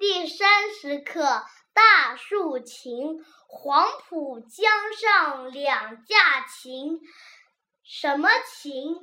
[0.00, 1.24] 第三十课
[1.72, 7.00] 《大树琴》黄浦江上两架琴，
[7.82, 8.94] 什么琴？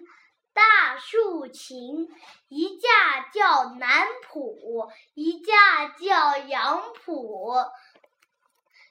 [0.54, 2.08] 大树琴。
[2.48, 7.54] 一架叫南浦，一架叫杨浦。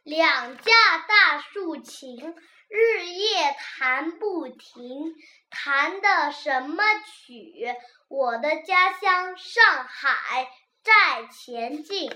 [0.02, 2.36] 两架大树琴，
[2.68, 5.14] 日夜弹不停。
[5.48, 7.74] 弹的什么曲？
[8.08, 10.50] 我的家乡上海。
[10.84, 12.10] 在前进，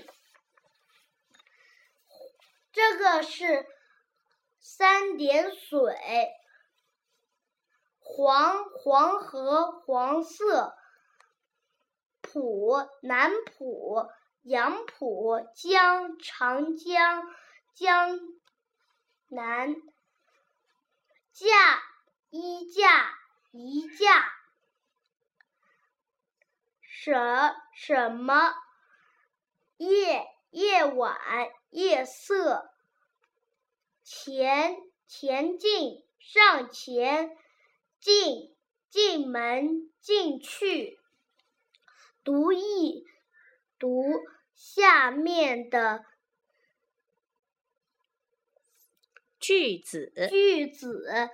[2.71, 3.65] 这个是
[4.59, 5.97] 三点水，
[7.99, 10.77] 黄黄河黄色，
[12.21, 14.07] 浦南浦
[14.43, 17.23] 杨浦江长江
[17.73, 18.19] 江
[19.29, 19.75] 南。
[21.31, 21.81] 架
[22.29, 23.17] 衣架
[23.51, 24.38] 一架。
[27.01, 28.53] 什什么？
[29.77, 31.17] 夜夜晚
[31.69, 32.73] 夜色，
[34.03, 34.75] 前
[35.07, 37.37] 前进上前
[38.01, 38.53] 进
[38.89, 40.99] 进门进去，
[42.25, 43.07] 读一
[43.77, 44.03] 读
[44.53, 46.03] 下面的
[49.39, 51.31] 句子句子。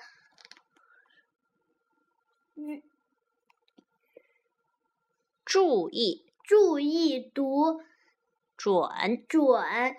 [5.56, 7.82] 注意，注意读
[8.58, 9.96] 准准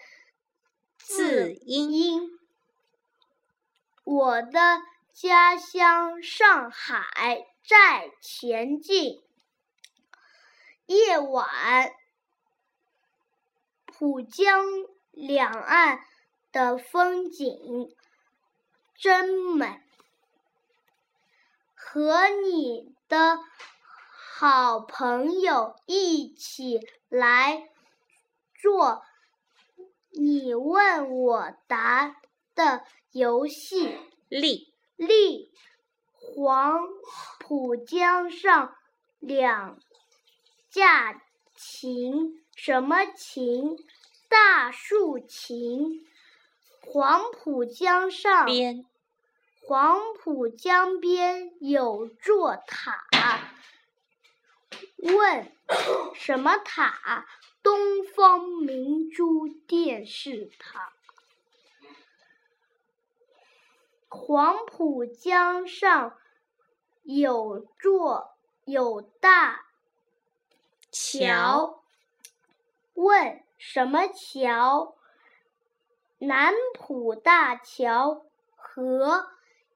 [0.98, 2.38] 字音。
[4.04, 4.82] 我的
[5.14, 9.22] 家乡上海在前进。
[10.84, 11.90] 夜晚，
[13.86, 14.62] 浦江
[15.10, 16.00] 两岸
[16.52, 17.96] 的风景
[18.94, 19.26] 真
[19.56, 19.80] 美，
[21.74, 23.38] 和你的。
[24.38, 27.70] 好朋友一起来
[28.60, 29.02] 做
[30.10, 32.16] 你问我答
[32.54, 33.98] 的游戏。
[34.28, 35.54] 立立，
[36.10, 36.80] 黄
[37.38, 38.76] 浦江上
[39.20, 39.78] 两
[40.68, 41.22] 架
[41.54, 43.78] 琴，什么琴？
[44.28, 46.06] 大树琴。
[46.82, 48.84] 黄浦江上边，
[49.66, 53.06] 黄浦江边有座塔。
[55.14, 55.52] 问
[56.14, 57.26] 什么塔？
[57.62, 60.92] 东方明珠电视塔。
[64.08, 66.16] 黄浦江上
[67.02, 69.66] 有座有大
[70.90, 71.82] 桥。
[72.94, 74.96] 问什么桥？
[76.18, 79.28] 南浦大桥和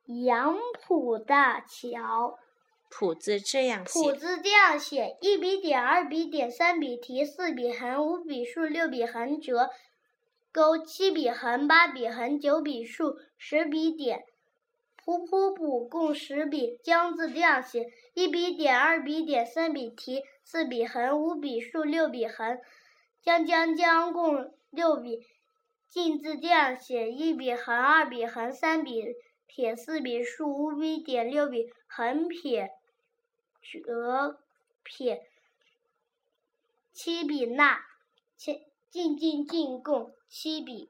[0.07, 2.39] 杨浦大桥。
[2.91, 4.01] 谱子这样写。
[4.01, 9.71] 谱子这样写：一笔点，二笔点，三笔提，四笔横，五笔竖，六笔横折
[10.53, 14.25] 钩，七笔横，八笔横，九笔竖，十笔点。
[15.03, 16.79] 谱谱谱共十笔。
[16.85, 22.59] 江字这样写：一笔点，二笔点，三笔提，四笔横，五笔竖，六笔横。
[23.23, 25.21] 江江江共六笔。
[25.89, 29.05] 进字这样写：一笔横，二笔横，三笔
[29.47, 32.71] 撇，四笔竖，五笔点，六笔横撇。
[33.61, 34.41] 折
[34.83, 35.29] 撇，
[36.93, 37.85] 七笔捺，
[38.89, 40.89] 进进进共七笔。